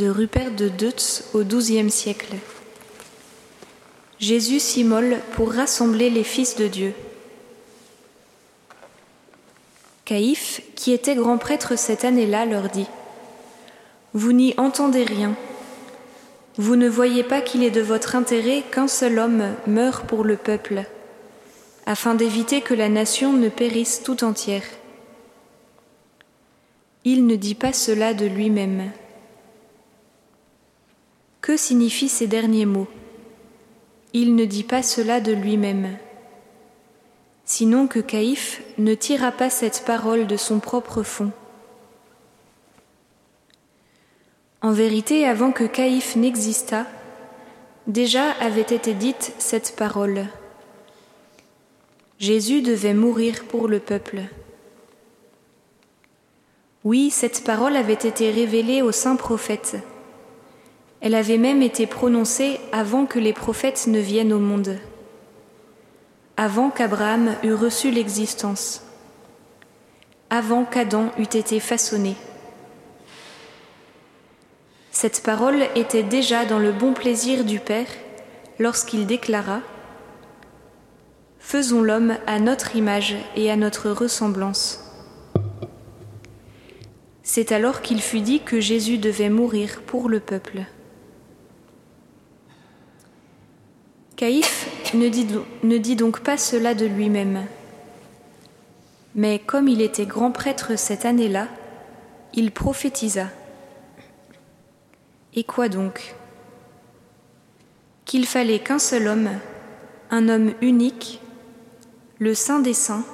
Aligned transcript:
Rupert 0.00 0.52
de 0.52 0.68
Deutz 0.68 1.24
au 1.34 1.44
XIIe 1.44 1.90
siècle. 1.90 2.36
Jésus 4.18 4.58
s'immole 4.58 5.18
pour 5.34 5.52
rassembler 5.52 6.08
les 6.08 6.24
fils 6.24 6.56
de 6.56 6.66
Dieu. 6.66 6.94
Caïphe, 10.06 10.62
qui 10.76 10.92
était 10.92 11.14
grand 11.14 11.36
prêtre 11.36 11.76
cette 11.76 12.06
année-là, 12.06 12.46
leur 12.46 12.70
dit 12.70 12.86
Vous 14.14 14.32
n'y 14.32 14.54
entendez 14.56 15.04
rien. 15.04 15.36
Vous 16.56 16.76
ne 16.76 16.88
voyez 16.88 17.22
pas 17.22 17.42
qu'il 17.42 17.62
est 17.62 17.70
de 17.70 17.82
votre 17.82 18.16
intérêt 18.16 18.62
qu'un 18.70 18.88
seul 18.88 19.18
homme 19.18 19.54
meure 19.66 20.02
pour 20.02 20.24
le 20.24 20.36
peuple, 20.36 20.84
afin 21.84 22.14
d'éviter 22.14 22.62
que 22.62 22.74
la 22.74 22.88
nation 22.88 23.32
ne 23.32 23.48
périsse 23.50 24.02
tout 24.02 24.24
entière. 24.24 24.64
Il 27.04 27.26
ne 27.26 27.36
dit 27.36 27.54
pas 27.54 27.72
cela 27.74 28.14
de 28.14 28.26
lui-même. 28.26 28.90
Que 31.42 31.56
signifient 31.56 32.08
ces 32.08 32.28
derniers 32.28 32.66
mots? 32.66 32.86
Il 34.12 34.36
ne 34.36 34.44
dit 34.44 34.62
pas 34.62 34.84
cela 34.84 35.20
de 35.20 35.32
lui-même. 35.32 35.98
Sinon 37.44 37.88
que 37.88 37.98
Caïphe 37.98 38.62
ne 38.78 38.94
tira 38.94 39.32
pas 39.32 39.50
cette 39.50 39.82
parole 39.84 40.28
de 40.28 40.36
son 40.36 40.60
propre 40.60 41.02
fond. 41.02 41.32
En 44.60 44.70
vérité, 44.70 45.26
avant 45.26 45.50
que 45.50 45.64
Caïphe 45.64 46.14
n'existât, 46.14 46.86
déjà 47.88 48.30
avait 48.40 48.60
été 48.60 48.94
dite 48.94 49.34
cette 49.38 49.74
parole. 49.74 50.26
Jésus 52.20 52.62
devait 52.62 52.94
mourir 52.94 53.46
pour 53.46 53.66
le 53.66 53.80
peuple. 53.80 54.20
Oui, 56.84 57.10
cette 57.10 57.42
parole 57.42 57.74
avait 57.74 57.94
été 57.94 58.30
révélée 58.30 58.80
aux 58.80 58.92
saints 58.92 59.16
prophètes. 59.16 59.78
Elle 61.02 61.16
avait 61.16 61.36
même 61.36 61.62
été 61.62 61.88
prononcée 61.88 62.60
avant 62.70 63.06
que 63.06 63.18
les 63.18 63.32
prophètes 63.32 63.88
ne 63.88 63.98
viennent 63.98 64.32
au 64.32 64.38
monde, 64.38 64.78
avant 66.36 66.70
qu'Abraham 66.70 67.34
eût 67.42 67.54
reçu 67.54 67.90
l'existence, 67.90 68.84
avant 70.30 70.64
qu'Adam 70.64 71.10
eût 71.18 71.22
été 71.22 71.58
façonné. 71.58 72.14
Cette 74.92 75.24
parole 75.24 75.64
était 75.74 76.04
déjà 76.04 76.44
dans 76.44 76.60
le 76.60 76.70
bon 76.70 76.92
plaisir 76.92 77.44
du 77.44 77.58
Père 77.58 77.88
lorsqu'il 78.60 79.04
déclara 79.04 79.60
Faisons 81.40 81.82
l'homme 81.82 82.16
à 82.28 82.38
notre 82.38 82.76
image 82.76 83.16
et 83.34 83.50
à 83.50 83.56
notre 83.56 83.90
ressemblance. 83.90 84.78
C'est 87.24 87.50
alors 87.50 87.82
qu'il 87.82 88.00
fut 88.00 88.20
dit 88.20 88.40
que 88.40 88.60
Jésus 88.60 88.98
devait 88.98 89.30
mourir 89.30 89.82
pour 89.84 90.08
le 90.08 90.20
peuple. 90.20 90.62
Caïphe 94.22 94.68
ne 94.94 95.08
dit, 95.08 95.26
ne 95.64 95.78
dit 95.78 95.96
donc 95.96 96.20
pas 96.20 96.36
cela 96.36 96.74
de 96.74 96.86
lui-même. 96.86 97.44
Mais 99.16 99.40
comme 99.40 99.66
il 99.66 99.82
était 99.82 100.06
grand 100.06 100.30
prêtre 100.30 100.78
cette 100.78 101.04
année-là, 101.04 101.48
il 102.32 102.52
prophétisa. 102.52 103.26
Et 105.34 105.42
quoi 105.42 105.68
donc? 105.68 106.14
Qu'il 108.04 108.24
fallait 108.24 108.60
qu'un 108.60 108.78
seul 108.78 109.08
homme, 109.08 109.30
un 110.12 110.28
homme 110.28 110.52
unique, 110.60 111.20
le 112.20 112.32
Saint 112.32 112.60
des 112.60 112.74
Saints, 112.74 113.04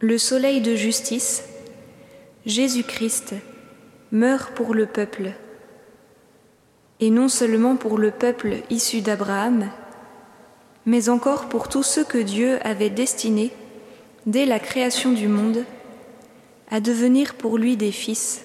le 0.00 0.16
Soleil 0.16 0.62
de 0.62 0.76
justice, 0.76 1.44
Jésus-Christ, 2.46 3.34
meure 4.12 4.52
pour 4.52 4.72
le 4.72 4.86
peuple 4.86 5.32
et 7.00 7.10
non 7.10 7.28
seulement 7.28 7.76
pour 7.76 7.98
le 7.98 8.10
peuple 8.10 8.56
issu 8.70 9.00
d'Abraham, 9.00 9.70
mais 10.86 11.08
encore 11.08 11.48
pour 11.48 11.68
tous 11.68 11.82
ceux 11.82 12.04
que 12.04 12.18
Dieu 12.18 12.58
avait 12.66 12.90
destinés, 12.90 13.52
dès 14.26 14.46
la 14.46 14.58
création 14.58 15.12
du 15.12 15.28
monde, 15.28 15.64
à 16.70 16.80
devenir 16.80 17.34
pour 17.34 17.58
lui 17.58 17.76
des 17.76 17.92
fils. 17.92 18.44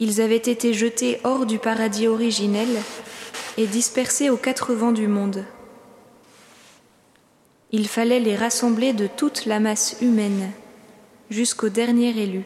Ils 0.00 0.20
avaient 0.20 0.36
été 0.36 0.74
jetés 0.74 1.20
hors 1.24 1.46
du 1.46 1.58
paradis 1.58 2.08
originel 2.08 2.68
et 3.56 3.66
dispersés 3.66 4.30
aux 4.30 4.36
quatre 4.36 4.74
vents 4.74 4.92
du 4.92 5.06
monde. 5.06 5.44
Il 7.70 7.88
fallait 7.88 8.20
les 8.20 8.36
rassembler 8.36 8.92
de 8.92 9.06
toute 9.06 9.46
la 9.46 9.60
masse 9.60 9.96
humaine 10.00 10.50
jusqu'au 11.30 11.68
dernier 11.68 12.10
élu. 12.10 12.44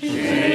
She 0.00 0.51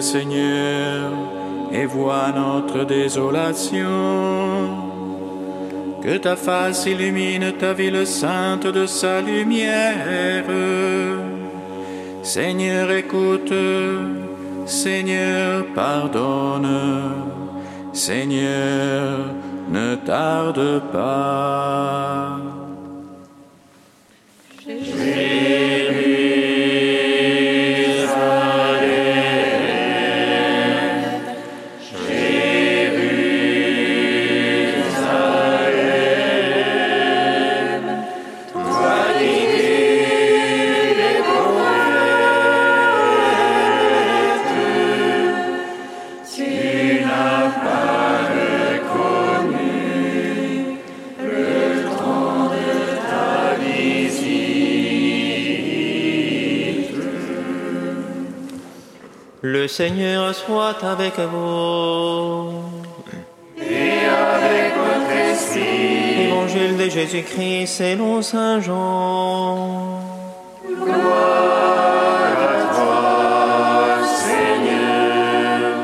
Seigneur, 0.00 1.12
et 1.72 1.86
vois 1.86 2.32
notre 2.34 2.84
désolation. 2.84 3.86
Que 6.02 6.16
ta 6.16 6.36
face 6.36 6.86
illumine 6.86 7.52
ta 7.58 7.72
ville 7.74 8.06
sainte 8.06 8.66
de 8.66 8.86
sa 8.86 9.20
lumière. 9.20 10.44
Seigneur, 12.22 12.90
écoute. 12.90 13.52
Seigneur, 14.66 15.66
pardonne. 15.74 16.68
Seigneur, 17.92 19.18
ne 19.68 19.94
tarde 19.96 20.82
pas. 20.92 22.49
Seigneur 59.66 60.34
soit 60.34 60.82
avec 60.82 61.18
vous. 61.18 62.52
Et 63.58 64.06
avec 64.06 64.74
votre 64.76 65.10
esprit. 65.10 66.28
Évangile 66.28 66.76
de 66.76 66.88
Jésus-Christ 66.88 67.66
selon 67.66 68.22
Saint 68.22 68.60
Jean. 68.60 70.00
Gloire 70.66 72.36
à 72.42 72.74
toi, 72.74 74.06
Seigneur. 74.06 75.74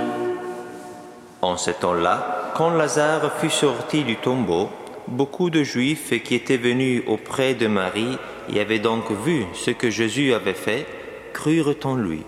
En 1.43 1.56
ce 1.56 1.70
temps-là, 1.70 2.52
quand 2.55 2.70
Lazare 2.70 3.32
fut 3.38 3.50
sorti 3.50 4.05
du 4.05 4.17
tombeau, 4.17 4.70
beaucoup 5.08 5.50
de 5.50 5.62
Juifs 5.62 6.23
qui 6.23 6.34
étaient 6.34 6.56
venus 6.56 7.02
auprès 7.06 7.55
de 7.55 7.67
Marie 7.67 8.19
et 8.52 8.61
avaient 8.61 8.78
donc 8.78 9.11
vu 9.25 9.44
ce 9.55 9.70
que 9.70 9.90
Jésus 9.90 10.32
avait 10.32 10.55
fait, 10.55 10.87
crurent 11.32 11.75
en 11.84 11.94
lui. 11.96 12.23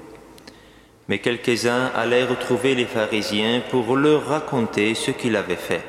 Mais 1.09 1.19
quelques-uns 1.19 1.91
allaient 1.95 2.25
retrouver 2.25 2.75
les 2.75 2.85
pharisiens 2.85 3.63
pour 3.71 3.97
leur 3.97 4.27
raconter 4.27 4.95
ce 4.95 5.11
qu'il 5.11 5.37
avait 5.37 5.57
fait. 5.57 5.83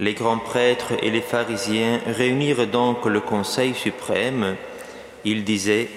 Les 0.00 0.14
grands 0.14 0.38
prêtres 0.38 0.92
et 1.00 1.10
les 1.10 1.20
pharisiens 1.20 2.00
réunirent 2.06 2.66
donc 2.66 3.06
le 3.06 3.20
Conseil 3.20 3.74
suprême. 3.74 4.56
Ils 5.24 5.44
disaient, 5.44 5.88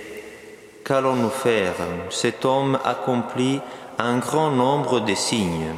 Qu'allons-nous 0.83 1.31
faire? 1.31 1.73
Cet 2.11 2.45
homme 2.45 2.77
accomplit 2.85 3.59
un 3.97 4.19
grand 4.19 4.51
nombre 4.51 4.99
de 4.99 5.15
signes. 5.15 5.73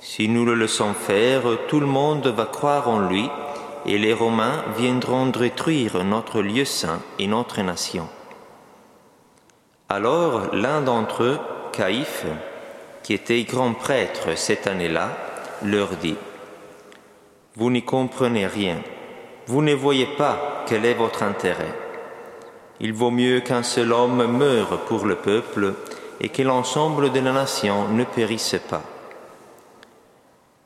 Si 0.00 0.28
nous 0.28 0.46
le 0.46 0.54
laissons 0.54 0.94
faire, 0.94 1.42
tout 1.68 1.80
le 1.80 1.86
monde 1.86 2.26
va 2.28 2.46
croire 2.46 2.88
en 2.88 3.00
lui 3.00 3.28
et 3.84 3.98
les 3.98 4.14
Romains 4.14 4.64
viendront 4.78 5.26
détruire 5.26 6.04
notre 6.04 6.40
lieu 6.40 6.64
saint 6.64 7.00
et 7.18 7.26
notre 7.26 7.60
nation. 7.60 8.08
Alors 9.88 10.54
l'un 10.54 10.80
d'entre 10.80 11.22
eux, 11.22 11.38
Caïphe, 11.72 12.26
qui 13.02 13.12
était 13.12 13.42
grand 13.42 13.74
prêtre 13.74 14.36
cette 14.36 14.66
année-là, 14.66 15.10
leur 15.62 15.90
dit, 15.96 16.16
Vous 17.56 17.70
n'y 17.70 17.82
comprenez 17.82 18.46
rien, 18.46 18.78
vous 19.46 19.60
ne 19.60 19.74
voyez 19.74 20.06
pas 20.06 20.64
quel 20.66 20.86
est 20.86 20.94
votre 20.94 21.22
intérêt. 21.22 21.74
Il 22.80 22.92
vaut 22.92 23.10
mieux 23.10 23.40
qu'un 23.40 23.62
seul 23.62 23.92
homme 23.92 24.26
meure 24.26 24.80
pour 24.86 25.04
le 25.04 25.16
peuple 25.16 25.74
et 26.20 26.30
que 26.30 26.42
l'ensemble 26.42 27.12
de 27.12 27.20
la 27.20 27.32
nation 27.32 27.88
ne 27.88 28.04
périsse 28.04 28.56
pas. 28.68 28.82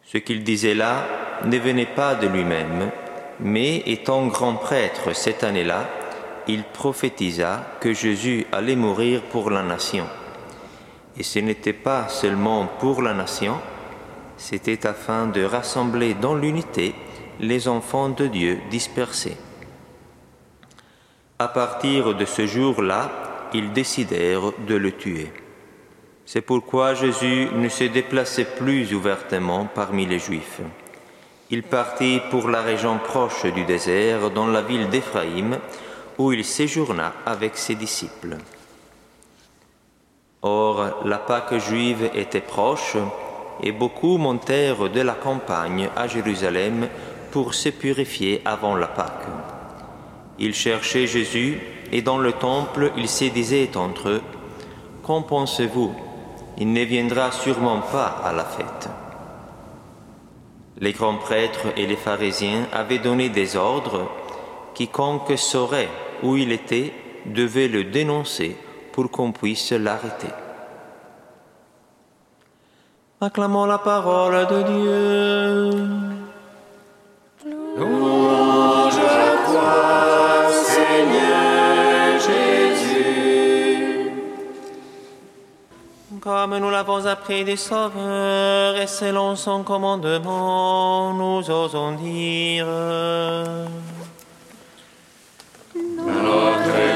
Ce 0.05 0.19
qu'il 0.19 0.45
disait 0.45 0.75
là 0.75 1.05
ne 1.45 1.59
venait 1.59 1.87
pas 1.87 2.15
de 2.15 2.29
lui-même, 2.29 2.91
mais 3.41 3.83
étant 3.87 4.27
grand 4.29 4.55
prêtre 4.55 5.15
cette 5.15 5.45
année-là, 5.45 5.87
il 6.49 6.65
prophétisa 6.65 7.77
que 7.81 7.93
Jésus 7.93 8.47
allait 8.51 8.77
mourir 8.77 9.23
pour 9.23 9.51
la 9.51 9.63
nation. 9.63 10.07
Et 11.17 11.23
ce 11.23 11.39
n'était 11.41 11.75
pas 11.75 12.09
seulement 12.09 12.67
pour 12.81 13.03
la 13.03 13.13
nation, 13.13 13.59
c'était 14.37 14.87
afin 14.87 15.27
de 15.27 15.45
rassembler 15.45 16.15
dans 16.15 16.35
l'unité 16.35 16.95
les 17.39 17.69
enfants 17.69 18.09
de 18.09 18.27
Dieu 18.27 18.61
dispersés. 18.71 19.37
À 21.39 21.49
partir 21.49 22.15
de 22.15 22.25
ce 22.25 22.47
jour-là, 22.47 23.11
ils 23.53 23.73
décidèrent 23.73 24.53
de 24.67 24.75
le 24.75 24.93
tuer. 24.93 25.31
C'est 26.25 26.41
pourquoi 26.41 26.95
Jésus 26.95 27.49
ne 27.55 27.69
se 27.69 27.85
déplaçait 27.85 28.45
plus 28.45 28.93
ouvertement 28.95 29.69
parmi 29.75 30.07
les 30.07 30.19
Juifs. 30.19 30.61
Il 31.51 31.63
partit 31.63 32.21
pour 32.31 32.49
la 32.49 32.61
région 32.61 32.99
proche 32.99 33.47
du 33.47 33.65
désert, 33.65 34.31
dans 34.31 34.47
la 34.47 34.61
ville 34.61 34.89
d'Éphraïm, 34.91 35.59
où 36.19 36.33
il 36.33 36.45
séjourna 36.45 37.13
avec 37.25 37.57
ses 37.57 37.77
disciples. 37.77 38.37
Or, 40.43 41.03
la 41.05 41.19
Pâque 41.19 41.59
juive 41.59 42.11
était 42.15 42.41
proche, 42.41 42.97
et 43.63 43.73
beaucoup 43.73 44.19
montèrent 44.19 44.89
de 44.89 45.01
la 45.01 45.15
campagne 45.15 45.89
à 45.97 46.07
Jérusalem 46.07 46.89
pour 47.33 47.55
se 47.55 47.71
purifier 47.71 48.41
avant 48.45 48.77
la 48.77 48.87
Pâque. 48.87 49.27
Ils 50.39 50.55
cherchaient 50.55 51.07
Jésus, 51.07 51.61
et 51.91 52.03
dans 52.03 52.19
le 52.19 52.33
temple, 52.33 52.93
ils 52.97 53.09
se 53.09 53.25
disaient 53.25 53.77
entre 53.77 54.09
eux, 54.11 54.23
Qu'en 55.03 55.23
pensez-vous? 55.23 55.95
Il 56.59 56.73
ne 56.73 56.83
viendra 56.83 57.31
sûrement 57.31 57.81
pas 57.81 58.21
à 58.25 58.33
la 58.33 58.45
fête. 58.45 58.89
Les 60.81 60.93
grands 60.93 61.17
prêtres 61.17 61.69
et 61.77 61.87
les 61.87 61.97
pharisiens 61.97 62.67
avaient 62.73 62.99
donné 62.99 63.29
des 63.29 63.57
ordres. 63.57 64.09
Quiconque 64.75 65.39
saurait 65.39 65.89
où 66.23 66.37
il 66.37 66.53
était 66.53 66.93
devait 67.27 67.69
le 67.69 67.85
dénoncer 67.85 68.57
pour 68.93 69.11
qu'on 69.11 69.33
puisse 69.33 69.73
l'arrêter. 69.73 70.29
Acclamons 73.21 73.67
la 73.67 73.79
parole 73.79 74.47
de 74.47 74.63
Dieu. 74.63 75.71
Louange 77.77 78.97
à 78.97 79.51
toi, 79.51 80.53
Seigneur 80.53 82.21
Jésus. 82.21 84.13
Comme 86.21 86.59
nous 86.59 86.71
l'avons 86.71 87.07
appris 87.07 87.45
du 87.45 87.57
Sauveur 87.57 88.77
et 88.77 88.87
selon 88.87 89.35
son 89.35 89.65
commandement, 89.65 91.13
nous 91.15 91.51
osons 91.51 91.93
dire. 91.93 92.67
Notre 96.09 96.73
Père 96.73 96.88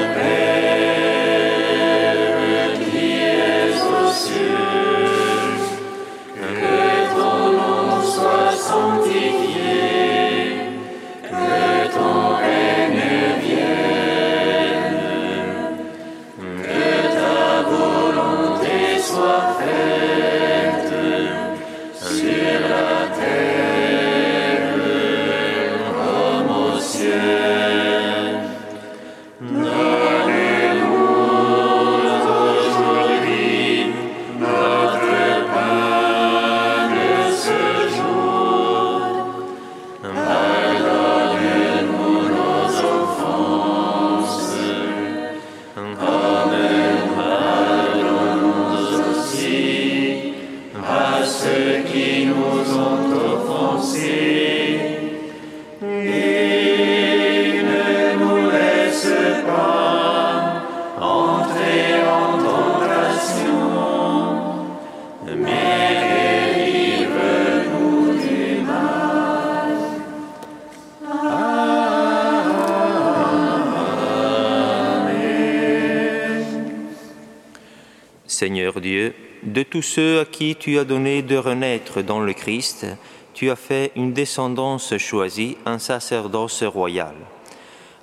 Seigneur 78.33 78.81
Dieu, 78.81 79.13
de 79.43 79.61
tous 79.61 79.83
ceux 79.83 80.19
à 80.19 80.25
qui 80.25 80.55
tu 80.55 80.79
as 80.79 80.83
donné 80.83 81.21
de 81.21 81.37
renaître 81.37 82.01
dans 82.01 82.19
le 82.19 82.33
Christ, 82.33 82.87
tu 83.33 83.51
as 83.51 83.55
fait 83.55 83.91
une 83.95 84.11
descendance 84.11 84.97
choisie, 84.97 85.55
un 85.65 85.77
sacerdoce 85.77 86.63
royal. 86.63 87.13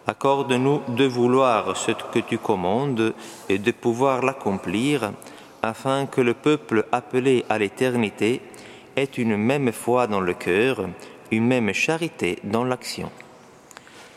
Accorde-nous 0.07 0.83
de 0.89 1.05
vouloir 1.05 1.77
ce 1.77 1.91
que 1.91 2.21
tu 2.21 2.39
commandes 2.39 3.13
et 3.49 3.59
de 3.59 3.71
pouvoir 3.73 4.23
l'accomplir, 4.23 5.13
afin 5.63 6.07
que 6.07 6.21
le 6.21 6.35
peuple 6.35 6.87
appelé 6.93 7.45
à 7.49 7.59
l'éternité 7.59 8.41
ait 8.97 9.05
une 9.05 9.37
même 9.37 9.73
foi 9.73 10.07
dans 10.07 10.21
le 10.21 10.35
cœur, 10.35 10.89
une 11.33 11.47
même 11.47 11.73
charité 11.73 12.39
dans 12.45 12.65
l'action. 12.65 13.11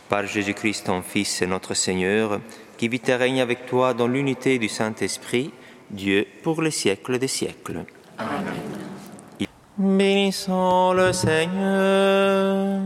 Par 0.10 0.28
Jésus-Christ, 0.28 0.86
ton 0.86 1.02
Fils 1.02 1.42
notre 1.42 1.74
Seigneur, 1.74 2.40
qui 2.78 2.88
vit 2.88 3.02
et 3.08 3.16
règne 3.16 3.42
avec 3.42 3.66
toi 3.66 3.96
dans 3.96 4.08
l'unité 4.08 4.60
du 4.60 4.70
Saint-Esprit, 4.70 5.52
Dieu 5.94 6.26
pour 6.42 6.62
les 6.62 6.72
siècles 6.72 7.20
des 7.20 7.28
siècles. 7.28 7.86
Bénissons 9.78 10.94
le 10.94 11.14
Seigneur. 11.14 12.82